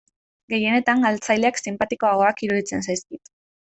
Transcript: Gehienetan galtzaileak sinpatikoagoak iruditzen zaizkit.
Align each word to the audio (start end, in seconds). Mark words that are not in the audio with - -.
Gehienetan 0.53 1.03
galtzaileak 1.07 1.61
sinpatikoagoak 1.63 2.43
iruditzen 2.49 2.87
zaizkit. 2.89 3.35